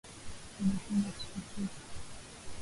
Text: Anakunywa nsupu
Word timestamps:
Anakunywa 0.59 1.09
nsupu 1.15 1.59